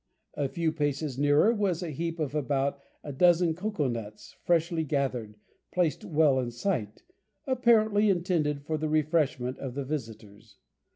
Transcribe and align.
A 0.33 0.49
few 0.49 0.71
paces 0.71 1.19
nearer 1.19 1.53
was 1.53 1.83
a 1.83 1.91
heap 1.91 2.17
of 2.19 2.33
about 2.33 2.79
a 3.03 3.13
dozen 3.13 3.53
cocoa 3.53 3.87
nuts 3.87 4.35
freshly 4.43 4.83
gathered, 4.83 5.35
placed 5.71 6.03
well 6.03 6.39
in 6.39 6.49
sight, 6.49 7.03
apparently 7.45 8.09
intended 8.09 8.63
for 8.63 8.79
the 8.79 8.89
refreshment 8.89 9.59
of 9.59 9.75
the 9.75 9.85
visitors. 9.85 10.57